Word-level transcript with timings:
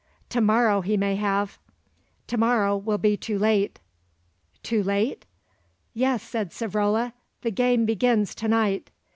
"To 0.29 0.41
morrow 0.41 0.81
he 0.81 0.97
may 0.97 1.15
have." 1.17 1.59
"To 2.25 2.35
morrow 2.35 2.75
will 2.75 2.97
be 2.97 3.15
too 3.15 3.37
late." 3.37 3.77
"Too 4.63 4.81
late?" 4.81 5.27
"Yes," 5.93 6.23
said 6.23 6.49
Savrola; 6.49 7.13
"the 7.43 7.51
game 7.51 7.85
begins 7.85 8.33
to 8.33 8.47
night." 8.47 8.89